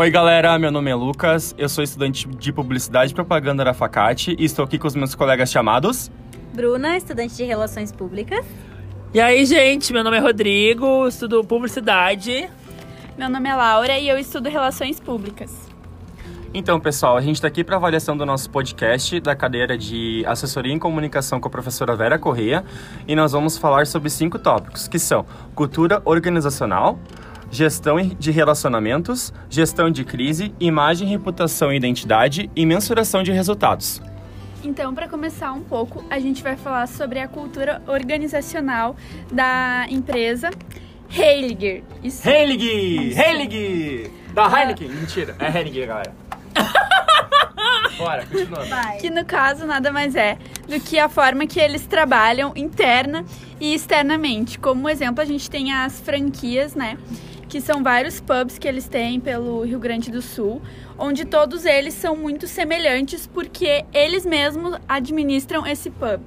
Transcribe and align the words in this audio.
Oi, 0.00 0.12
galera, 0.12 0.56
meu 0.60 0.70
nome 0.70 0.92
é 0.92 0.94
Lucas, 0.94 1.56
eu 1.58 1.68
sou 1.68 1.82
estudante 1.82 2.28
de 2.28 2.52
Publicidade 2.52 3.10
e 3.10 3.14
Propaganda 3.16 3.64
da 3.64 3.74
Facate 3.74 4.36
e 4.38 4.44
estou 4.44 4.64
aqui 4.64 4.78
com 4.78 4.86
os 4.86 4.94
meus 4.94 5.12
colegas 5.16 5.50
chamados. 5.50 6.08
Bruna, 6.54 6.96
estudante 6.96 7.34
de 7.34 7.42
Relações 7.42 7.90
Públicas. 7.90 8.46
E 9.12 9.20
aí, 9.20 9.44
gente, 9.44 9.92
meu 9.92 10.04
nome 10.04 10.16
é 10.16 10.20
Rodrigo, 10.20 11.08
estudo 11.08 11.42
Publicidade. 11.42 12.48
Meu 13.18 13.28
nome 13.28 13.48
é 13.48 13.56
Laura 13.56 13.98
e 13.98 14.08
eu 14.08 14.16
estudo 14.16 14.48
Relações 14.48 15.00
Públicas. 15.00 15.68
Então, 16.54 16.78
pessoal, 16.78 17.16
a 17.16 17.20
gente 17.20 17.34
está 17.34 17.48
aqui 17.48 17.64
para 17.64 17.74
avaliação 17.74 18.16
do 18.16 18.24
nosso 18.24 18.48
podcast 18.50 19.18
da 19.18 19.34
cadeira 19.34 19.76
de 19.76 20.24
Assessoria 20.28 20.72
em 20.72 20.78
Comunicação 20.78 21.40
com 21.40 21.48
a 21.48 21.50
professora 21.50 21.96
Vera 21.96 22.20
Correia 22.20 22.64
e 23.08 23.16
nós 23.16 23.32
vamos 23.32 23.58
falar 23.58 23.84
sobre 23.84 24.10
cinco 24.10 24.38
tópicos, 24.38 24.86
que 24.86 24.98
são 24.98 25.26
cultura 25.56 26.00
organizacional, 26.04 27.00
gestão 27.50 27.96
de 28.18 28.30
relacionamentos, 28.30 29.32
gestão 29.48 29.90
de 29.90 30.04
crise, 30.04 30.54
imagem, 30.60 31.08
reputação 31.08 31.72
e 31.72 31.76
identidade 31.76 32.50
e 32.54 32.66
mensuração 32.66 33.22
de 33.22 33.32
resultados. 33.32 34.00
Então, 34.62 34.94
para 34.94 35.08
começar 35.08 35.52
um 35.52 35.62
pouco, 35.62 36.04
a 36.10 36.18
gente 36.18 36.42
vai 36.42 36.56
falar 36.56 36.86
sobre 36.88 37.20
a 37.20 37.28
cultura 37.28 37.80
organizacional 37.86 38.96
da 39.32 39.86
empresa 39.88 40.50
Heiliger. 41.10 41.82
Isso... 42.02 42.28
Heilig! 42.28 43.14
Heilig! 43.18 44.10
Da 44.34 44.46
Heineken. 44.46 44.88
Mentira, 44.88 45.36
é 45.38 45.46
Heineken, 45.46 45.86
galera. 45.86 46.14
Bora, 47.96 48.26
continuando. 48.26 48.68
Que 49.00 49.10
no 49.10 49.24
caso 49.24 49.66
nada 49.66 49.90
mais 49.90 50.14
é 50.14 50.38
do 50.68 50.78
que 50.78 50.98
a 50.98 51.08
forma 51.08 51.46
que 51.46 51.58
eles 51.58 51.86
trabalham 51.86 52.52
interna 52.54 53.24
e 53.60 53.74
externamente. 53.74 54.58
Como 54.58 54.88
exemplo, 54.88 55.20
a 55.20 55.24
gente 55.24 55.50
tem 55.50 55.72
as 55.72 56.00
franquias, 56.00 56.74
né? 56.74 56.98
Que 57.48 57.60
são 57.60 57.82
vários 57.82 58.20
pubs 58.20 58.58
que 58.58 58.68
eles 58.68 58.88
têm 58.88 59.18
pelo 59.18 59.62
Rio 59.62 59.78
Grande 59.78 60.10
do 60.10 60.20
Sul, 60.20 60.60
onde 60.98 61.24
todos 61.24 61.64
eles 61.64 61.94
são 61.94 62.16
muito 62.16 62.46
semelhantes 62.46 63.26
porque 63.26 63.84
eles 63.92 64.26
mesmos 64.26 64.78
administram 64.86 65.66
esse 65.66 65.90
pub. 65.90 66.20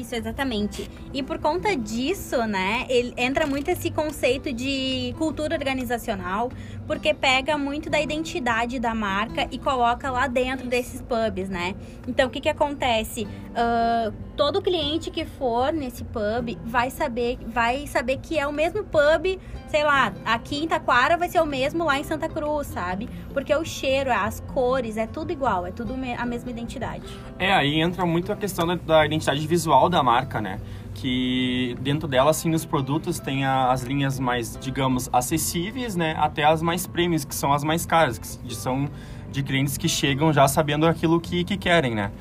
Isso, 0.00 0.14
exatamente. 0.14 0.90
E 1.12 1.22
por 1.22 1.38
conta 1.38 1.76
disso, 1.76 2.46
né, 2.46 2.86
ele 2.88 3.12
entra 3.16 3.46
muito 3.46 3.68
esse 3.68 3.90
conceito 3.90 4.52
de 4.52 5.14
cultura 5.18 5.54
organizacional, 5.54 6.50
porque 6.86 7.12
pega 7.12 7.58
muito 7.58 7.90
da 7.90 8.00
identidade 8.00 8.78
da 8.78 8.94
marca 8.94 9.46
e 9.50 9.58
coloca 9.58 10.10
lá 10.10 10.26
dentro 10.26 10.66
desses 10.66 11.02
pubs, 11.02 11.48
né? 11.48 11.74
Então, 12.08 12.28
o 12.28 12.30
que 12.30 12.40
que 12.40 12.48
acontece? 12.48 13.24
Uh, 13.50 14.12
todo 14.36 14.62
cliente 14.62 15.10
que 15.10 15.24
for 15.24 15.72
nesse 15.72 16.04
pub 16.04 16.58
vai 16.64 16.90
saber, 16.90 17.38
vai 17.46 17.86
saber 17.86 18.18
que 18.18 18.38
é 18.38 18.46
o 18.46 18.52
mesmo 18.52 18.84
pub, 18.84 19.38
sei 19.68 19.84
lá, 19.84 20.12
aqui 20.24 20.64
em 20.64 20.68
Taquara 20.68 21.16
vai 21.16 21.28
ser 21.28 21.40
o 21.40 21.46
mesmo 21.46 21.84
lá 21.84 21.98
em 21.98 22.04
Santa 22.04 22.28
Cruz, 22.28 22.66
sabe? 22.66 23.08
Porque 23.32 23.54
o 23.54 23.64
cheiro, 23.64 24.12
as 24.12 24.40
cores, 24.40 24.96
é 24.96 25.06
tudo 25.06 25.32
igual, 25.32 25.66
é 25.66 25.70
tudo 25.70 25.94
a 25.94 26.26
mesma 26.26 26.50
identidade. 26.50 27.06
É, 27.38 27.52
aí 27.52 27.80
entra 27.80 28.04
muito 28.04 28.32
a 28.32 28.36
questão 28.36 28.66
da, 28.66 28.74
da 28.74 29.06
identidade 29.06 29.46
visual 29.46 29.88
da 29.88 30.02
marca, 30.02 30.40
né? 30.40 30.60
que 30.94 31.76
dentro 31.80 32.06
dela, 32.06 32.30
assim, 32.30 32.54
os 32.54 32.64
produtos 32.64 33.18
tem 33.18 33.46
as 33.46 33.82
linhas 33.82 34.20
mais, 34.20 34.58
digamos, 34.60 35.08
acessíveis, 35.12 35.96
né, 35.96 36.14
até 36.18 36.44
as 36.44 36.60
mais 36.60 36.86
prêmios, 36.86 37.24
que 37.24 37.34
são 37.34 37.52
as 37.52 37.64
mais 37.64 37.86
caras, 37.86 38.18
que 38.18 38.54
são 38.54 38.88
de 39.30 39.42
clientes 39.42 39.78
que 39.78 39.88
chegam 39.88 40.32
já 40.32 40.46
sabendo 40.46 40.86
aquilo 40.86 41.18
que, 41.18 41.44
que 41.44 41.56
querem, 41.56 41.94
né. 41.94 42.12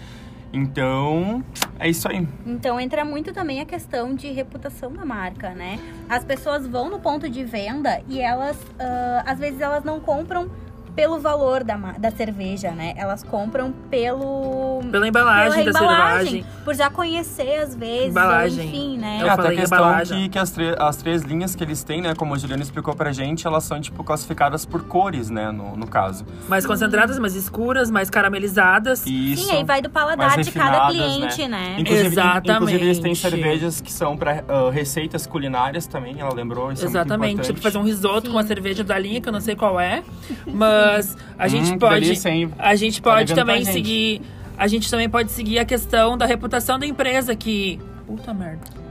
Então, 0.53 1.43
é 1.81 1.89
isso 1.89 2.07
aí. 2.07 2.27
Então 2.45 2.79
entra 2.79 3.03
muito 3.03 3.33
também 3.33 3.59
a 3.59 3.65
questão 3.65 4.13
de 4.13 4.31
reputação 4.31 4.93
da 4.93 5.03
marca, 5.03 5.49
né? 5.49 5.79
As 6.07 6.23
pessoas 6.23 6.67
vão 6.67 6.89
no 6.89 6.99
ponto 6.99 7.27
de 7.27 7.43
venda 7.43 8.01
e 8.07 8.21
elas, 8.21 8.55
uh, 8.55 9.23
às 9.25 9.39
vezes, 9.39 9.59
elas 9.59 9.83
não 9.83 9.99
compram 9.99 10.49
pelo 10.95 11.19
valor 11.19 11.63
da, 11.63 11.75
da 11.75 12.11
cerveja, 12.11 12.71
né? 12.71 12.93
Elas 12.95 13.23
compram 13.23 13.71
pelo... 13.89 14.81
Pela 14.91 15.07
embalagem 15.07 15.63
pela 15.63 15.79
da 15.79 15.85
embalagem, 15.85 16.31
cerveja. 16.43 16.63
Por 16.63 16.75
já 16.75 16.89
conhecer, 16.89 17.61
às 17.61 17.75
vezes, 17.75 18.09
embalagem. 18.09 18.67
enfim, 18.67 18.97
né? 18.97 19.21
É, 19.23 19.29
até 19.29 19.47
a 19.47 19.55
questão 19.55 20.01
que, 20.05 20.29
que 20.29 20.39
as, 20.39 20.55
as 20.79 20.97
três 20.97 21.21
linhas 21.21 21.55
que 21.55 21.63
eles 21.63 21.83
têm, 21.83 22.01
né? 22.01 22.13
Como 22.15 22.33
a 22.33 22.37
Juliana 22.37 22.63
explicou 22.63 22.95
pra 22.95 23.11
gente, 23.11 23.47
elas 23.47 23.63
são, 23.63 23.79
tipo, 23.79 24.03
classificadas 24.03 24.65
por 24.65 24.83
cores, 24.83 25.29
né? 25.29 25.51
No, 25.51 25.75
no 25.75 25.87
caso. 25.87 26.25
Mais 26.47 26.65
concentradas, 26.65 27.17
mais 27.19 27.35
escuras, 27.35 27.89
mais 27.89 28.09
caramelizadas. 28.09 29.05
Isso. 29.05 29.47
Sim, 29.47 29.57
aí 29.57 29.63
vai 29.63 29.81
do 29.81 29.89
paladar 29.89 30.41
de 30.41 30.51
cada 30.51 30.87
cliente, 30.87 31.47
né? 31.47 31.75
né? 31.75 31.75
Inclusive, 31.79 32.07
Exatamente. 32.07 32.51
Inclusive, 32.51 32.85
eles 32.85 32.99
têm 32.99 33.15
cervejas 33.15 33.81
que 33.81 33.91
são 33.91 34.17
pra 34.17 34.43
uh, 34.47 34.69
receitas 34.69 35.25
culinárias 35.25 35.87
também, 35.87 36.19
ela 36.19 36.33
lembrou, 36.33 36.71
isso 36.71 36.85
Exatamente. 36.85 37.41
É 37.41 37.43
tipo, 37.43 37.61
fazer 37.61 37.77
um 37.77 37.83
risoto 37.83 38.21
Sim. 38.21 38.27
com 38.27 38.37
uma 38.37 38.43
cerveja 38.43 38.83
da 38.83 38.97
linha, 38.97 39.21
que 39.21 39.29
eu 39.29 39.33
não 39.33 39.41
sei 39.41 39.55
qual 39.55 39.79
é. 39.79 40.03
Mas 40.45 40.80
mas 40.85 41.17
a 41.37 41.47
gente 41.47 41.73
hum, 41.73 41.77
pode. 41.77 42.01
Delícia, 42.01 42.31
a 42.57 42.75
gente 42.75 43.01
tá 43.01 43.11
pode 43.11 43.33
tá 43.33 43.35
também 43.35 43.65
seguir. 43.65 44.21
A 44.57 44.67
gente 44.67 44.89
também 44.89 45.09
pode 45.09 45.31
seguir 45.31 45.59
a 45.59 45.65
questão 45.65 46.17
da 46.17 46.25
reputação 46.25 46.77
da 46.77 46.85
empresa, 46.85 47.35
que. 47.35 47.79
Puta 48.05 48.33
merda. 48.33 48.81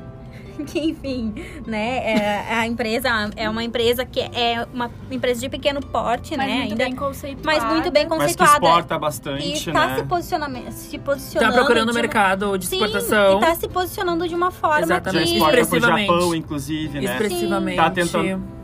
que 0.64 0.78
enfim, 0.90 1.34
né, 1.66 1.98
é, 2.12 2.54
a 2.54 2.66
empresa 2.66 3.08
é 3.36 3.48
uma 3.48 3.62
empresa 3.62 4.04
que 4.04 4.20
é 4.20 4.66
uma 4.72 4.90
empresa 5.10 5.40
de 5.40 5.48
pequeno 5.48 5.80
porte, 5.80 6.36
mas 6.36 6.46
né, 6.46 6.56
muito 6.58 6.72
ainda, 6.72 6.84
bem 6.84 6.94
conceituada. 6.94 7.42
mas 7.44 7.72
muito 7.72 7.90
bem 7.90 8.08
conceituada. 8.08 8.52
Mas 8.52 8.60
que 8.60 8.66
exporta 8.66 8.98
bastante, 8.98 9.46
e 9.46 9.52
está 9.54 9.86
né? 9.86 9.96
se, 9.96 10.04
posiciona 10.04 10.70
se 10.70 10.98
posicionando. 10.98 11.50
Está 11.50 11.62
procurando 11.62 11.90
o 11.90 11.94
mercado 11.94 12.58
de 12.58 12.64
exportação. 12.66 13.30
Sim, 13.30 13.34
e 13.34 13.40
está 13.40 13.54
se 13.54 13.68
posicionando 13.68 14.28
de 14.28 14.34
uma 14.34 14.50
forma 14.50 14.82
Exatamente. 14.82 15.32
que... 15.32 15.38
Expressivamente. 15.38 16.06
Pro 16.06 16.20
Japão, 16.20 16.34
inclusive, 16.34 17.00
né? 17.00 17.04
Expressivamente. 17.04 17.76
Tá 17.76 17.90
tentando 17.90 18.59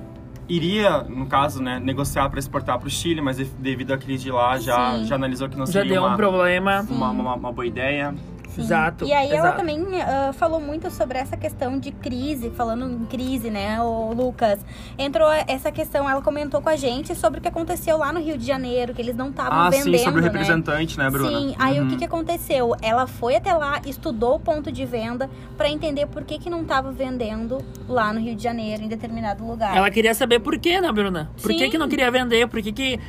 iria, 0.48 1.02
no 1.02 1.26
caso, 1.26 1.62
né, 1.62 1.80
negociar 1.80 2.28
para 2.28 2.38
exportar 2.38 2.78
para 2.78 2.86
o 2.86 2.90
Chile, 2.90 3.20
mas 3.20 3.36
devido 3.36 3.92
à 3.92 3.98
crise 3.98 4.24
de 4.24 4.30
lá 4.30 4.58
já, 4.58 4.98
já 5.04 5.14
analisou 5.14 5.48
que 5.48 5.56
não 5.56 5.66
seria 5.66 5.88
já 5.88 5.94
deu 5.94 6.02
uma, 6.02 6.14
um 6.14 6.16
problema. 6.16 6.86
Uma, 6.88 7.10
uma, 7.10 7.34
uma 7.34 7.52
boa 7.52 7.66
ideia. 7.66 8.14
Sim. 8.56 8.62
Exato. 8.62 9.04
E 9.04 9.12
aí 9.12 9.28
exato. 9.28 9.46
ela 9.46 9.52
também 9.52 9.80
uh, 9.80 10.32
falou 10.32 10.60
muito 10.60 10.90
sobre 10.90 11.18
essa 11.18 11.36
questão 11.36 11.78
de 11.78 11.90
crise, 11.92 12.50
falando 12.50 12.90
em 12.90 13.04
crise, 13.06 13.50
né, 13.50 13.80
o 13.80 14.12
Lucas. 14.12 14.58
Entrou 14.98 15.30
essa 15.46 15.70
questão, 15.70 16.08
ela 16.08 16.22
comentou 16.22 16.62
com 16.62 16.68
a 16.68 16.76
gente 16.76 17.14
sobre 17.14 17.38
o 17.38 17.42
que 17.42 17.48
aconteceu 17.48 17.98
lá 17.98 18.12
no 18.12 18.20
Rio 18.20 18.38
de 18.38 18.46
Janeiro, 18.46 18.94
que 18.94 19.02
eles 19.02 19.14
não 19.14 19.28
estavam 19.28 19.58
ah, 19.58 19.70
vendendo, 19.70 19.98
sim, 19.98 20.04
sobre 20.04 20.20
o 20.20 20.22
né? 20.22 20.28
representante, 20.28 20.98
né, 20.98 21.10
Bruna? 21.10 21.28
Sim, 21.28 21.54
aí 21.58 21.78
uhum. 21.78 21.86
o 21.86 21.90
que, 21.90 21.96
que 21.96 22.04
aconteceu? 22.04 22.74
Ela 22.80 23.06
foi 23.06 23.36
até 23.36 23.52
lá, 23.52 23.80
estudou 23.84 24.36
o 24.36 24.40
ponto 24.40 24.72
de 24.72 24.84
venda 24.84 25.28
para 25.56 25.68
entender 25.68 26.06
por 26.06 26.24
que 26.24 26.38
que 26.38 26.48
não 26.48 26.62
estava 26.62 26.90
vendendo 26.90 27.58
lá 27.88 28.12
no 28.12 28.20
Rio 28.20 28.34
de 28.34 28.42
Janeiro, 28.42 28.82
em 28.82 28.88
determinado 28.88 29.46
lugar. 29.46 29.76
Ela 29.76 29.90
queria 29.90 30.14
saber 30.14 30.40
por 30.40 30.58
quê, 30.58 30.80
né, 30.80 30.90
Bruna? 30.90 31.30
Por 31.40 31.50
sim. 31.50 31.58
que 31.58 31.70
que 31.70 31.78
não 31.78 31.88
queria 31.88 32.10
vender? 32.10 32.48
Por 32.48 32.62
que 32.62 32.72
que 32.72 33.00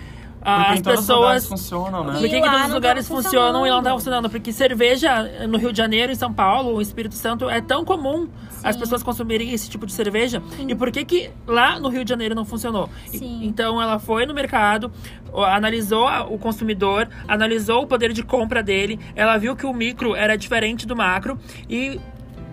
porque 0.55 0.71
as 0.71 0.81
pessoas 0.81 1.45
funcionam, 1.45 2.05
né? 2.05 2.13
Por 2.13 2.29
que, 2.29 2.41
que 2.41 2.49
todos 2.49 2.67
os 2.67 2.73
lugares 2.73 3.07
funcionam 3.07 3.67
e 3.67 3.69
lá 3.69 3.75
não 3.75 3.83
tá 3.83 3.91
funcionando? 3.91 4.29
Porque 4.29 4.53
cerveja 4.53 5.23
no 5.47 5.57
Rio 5.57 5.71
de 5.73 5.77
Janeiro, 5.77 6.11
em 6.11 6.15
São 6.15 6.33
Paulo, 6.33 6.73
no 6.73 6.81
Espírito 6.81 7.15
Santo 7.15 7.49
é 7.49 7.59
tão 7.59 7.83
comum 7.83 8.27
Sim. 8.51 8.61
as 8.63 8.77
pessoas 8.77 9.03
consumirem 9.03 9.51
esse 9.51 9.69
tipo 9.69 9.85
de 9.85 9.91
cerveja. 9.91 10.41
Sim. 10.55 10.67
E 10.69 10.75
por 10.75 10.89
que 10.89 11.03
que 11.03 11.29
lá 11.45 11.77
no 11.79 11.89
Rio 11.89 12.05
de 12.05 12.09
Janeiro 12.09 12.33
não 12.33 12.45
funcionou? 12.45 12.89
Sim. 13.07 13.41
Então 13.43 13.81
ela 13.81 13.99
foi 13.99 14.25
no 14.25 14.33
mercado, 14.33 14.89
analisou 15.33 16.07
o 16.29 16.37
consumidor, 16.37 17.09
analisou 17.27 17.83
o 17.83 17.87
poder 17.87 18.13
de 18.13 18.23
compra 18.23 18.63
dele, 18.63 18.97
ela 19.15 19.37
viu 19.37 19.53
que 19.53 19.65
o 19.65 19.73
micro 19.73 20.15
era 20.15 20.37
diferente 20.37 20.87
do 20.87 20.95
macro 20.95 21.37
e 21.69 21.99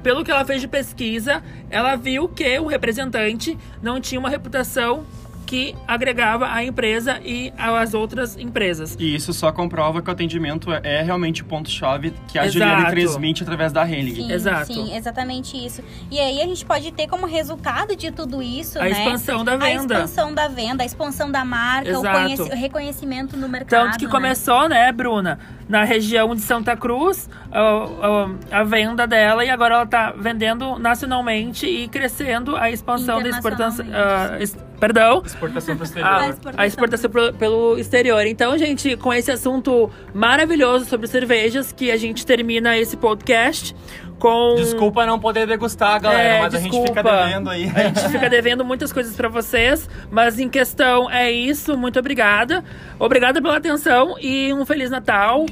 pelo 0.03 0.22
que 0.22 0.31
ela 0.31 0.44
fez 0.44 0.60
de 0.60 0.69
pesquisa, 0.69 1.43
ela 1.71 1.97
viu 1.97 2.28
que 2.28 2.59
o 2.59 2.66
representante 2.66 3.56
não 3.81 3.99
tinha 4.00 4.19
uma 4.19 4.28
reputação 4.28 5.04
que 5.47 5.75
agregava 5.87 6.53
a 6.53 6.65
empresa 6.65 7.21
e 7.25 7.53
as 7.56 7.94
outras 7.94 8.37
empresas. 8.37 8.97
E 8.99 9.15
isso 9.15 9.32
só 9.32 9.53
comprova 9.53 10.03
que 10.03 10.09
o 10.09 10.12
atendimento 10.12 10.72
é 10.72 11.03
realmente 11.03 11.43
o 11.43 11.44
ponto-chave 11.44 12.12
que 12.28 12.38
a 12.38 12.47
Exato. 12.47 12.53
Juliana 12.53 12.91
transmite 12.91 13.43
através 13.43 13.72
da 13.72 13.88
Hennig. 13.88 14.16
Sim, 14.16 14.33
Exato. 14.33 14.72
Sim, 14.72 14.97
exatamente 14.97 15.56
isso. 15.56 15.83
E 16.10 16.19
aí 16.19 16.41
a 16.41 16.47
gente 16.47 16.65
pode 16.65 16.91
ter 16.93 17.06
como 17.06 17.27
resultado 17.27 17.94
de 17.97 18.10
tudo 18.10 18.43
isso, 18.43 18.78
a 18.78 18.83
né? 18.83 18.91
expansão 18.91 19.45
da 19.45 19.57
venda. 19.57 19.95
A 19.95 20.04
expansão 20.04 20.34
da 20.34 20.48
venda, 20.48 20.83
a 20.83 20.86
expansão 20.86 21.30
da 21.30 21.45
marca, 21.45 21.98
o, 21.98 22.03
o, 22.03 22.54
reconhecimento 22.54 23.36
no 23.36 23.48
mercado. 23.48 23.84
Tanto 23.84 23.98
que 23.98 24.07
né? 24.07 24.10
começou, 24.10 24.68
né, 24.68 24.91
Bruna, 24.92 25.39
na 25.68 25.84
região 25.84 26.34
de 26.34 26.41
Santa 26.41 26.77
Cruz, 26.77 27.28
a, 27.51 27.60
a, 27.60 28.60
a 28.60 28.65
venda 28.65 29.07
dela, 29.07 29.45
e 29.45 29.51
agora 29.51 29.74
ela 29.74 29.84
está 29.84 30.13
vendendo 30.13 30.78
nacionalmente 30.78 31.66
e 31.66 31.89
crescendo 31.89 32.57
a 32.57 32.71
expansão 32.71 33.22
da 33.22 33.28
exportação. 33.28 33.84
Uh, 33.86 34.65
perdão. 34.84 35.22
Exportação 35.25 35.77
para 35.77 35.84
exterior. 35.84 36.10
A, 36.10 36.28
exportação, 36.28 36.60
a 36.60 36.66
exportação 36.66 37.10
pro, 37.10 37.33
pelo 37.34 37.78
exterior. 37.78 38.27
Então, 38.27 38.57
gente, 38.59 38.97
com 38.97 39.13
esse 39.13 39.31
assunto 39.31 39.91
maravilhoso 40.13 40.84
sobre 40.84 41.07
cervejas, 41.07 41.72
que 41.72 41.91
a 41.91 41.97
gente 41.97 42.27
termina 42.27 42.77
esse 42.77 42.97
podcast 42.97 43.75
com. 44.19 44.57
Desculpa 44.57 45.07
não 45.07 45.19
poder 45.19 45.47
degustar, 45.47 46.01
galera, 46.01 46.22
é, 46.22 46.41
mas 46.42 46.53
desculpa. 46.53 46.77
a 46.77 46.81
gente 46.81 46.89
fica 46.89 47.03
devendo 47.03 47.51
aí. 47.51 47.72
A 47.75 47.83
gente 47.89 48.09
fica 48.10 48.28
devendo 48.28 48.65
muitas 48.65 48.92
coisas 48.92 49.16
para 49.16 49.28
vocês, 49.28 49.89
mas 50.10 50.39
em 50.39 50.48
questão 50.48 51.10
é 51.10 51.33
isso. 51.33 51.77
Muito 51.78 51.98
obrigada. 51.98 52.63
Obrigada 52.98 53.41
pela 53.41 53.57
atenção 53.57 54.16
e 54.21 54.53
um 54.53 54.66
Feliz 54.66 54.91
Natal. 54.91 55.47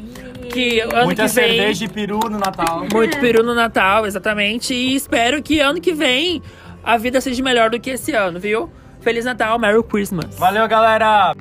Que 0.53 0.81
ano 0.81 1.05
Muita 1.05 1.27
que 1.27 1.33
vem, 1.33 1.57
cerveja 1.57 1.85
e 1.87 1.89
peru 1.89 2.19
no 2.29 2.39
Natal. 2.39 2.87
Muito 2.93 3.19
peru 3.19 3.43
no 3.43 3.55
Natal, 3.55 4.05
exatamente. 4.07 4.75
E 4.75 4.95
espero 4.95 5.43
que 5.43 5.61
ano 5.61 5.81
que 5.81 5.95
vem 5.95 6.43
a 6.85 6.99
vida 6.99 7.21
seja 7.21 7.43
melhor 7.43 7.71
do 7.71 7.81
que 7.81 7.91
esse 7.91 8.13
ano, 8.13 8.39
viu? 8.39 8.71
Feliz 9.03 9.25
Natal, 9.25 9.59
Merry 9.59 9.83
Christmas. 9.83 10.39
Valeu, 10.39 10.67
galera! 10.69 11.35